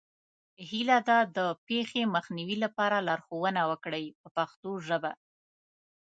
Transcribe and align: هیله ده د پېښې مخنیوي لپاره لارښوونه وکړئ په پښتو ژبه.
هیله 0.69 0.97
ده 1.07 1.17
د 1.37 1.39
پېښې 1.67 2.03
مخنیوي 2.15 2.57
لپاره 2.65 3.05
لارښوونه 3.07 3.61
وکړئ 3.71 4.05
په 4.21 4.27
پښتو 4.37 4.71
ژبه. 4.87 5.11